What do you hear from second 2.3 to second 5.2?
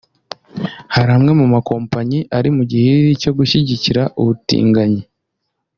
ari mu gihiriri cyo gushyigikira ubutinganyi